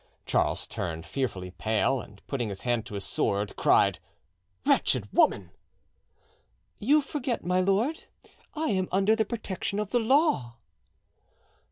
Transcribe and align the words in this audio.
Charles 0.25 0.65
turned 0.65 1.05
fearfully 1.05 1.51
pale, 1.51 2.01
and 2.01 2.25
putting 2.25 2.49
his 2.49 2.61
hand 2.61 2.87
to 2.87 2.95
his 2.95 3.03
sword, 3.03 3.55
cried— 3.55 3.99
"Wretched 4.65 5.07
woman!" 5.13 5.51
"You 6.79 7.03
forget, 7.03 7.43
my 7.45 7.59
lord, 7.61 8.05
I 8.55 8.69
am 8.69 8.89
under 8.91 9.15
the 9.15 9.25
protection 9.25 9.77
of 9.77 9.91
the 9.91 9.99
law." 9.99 10.57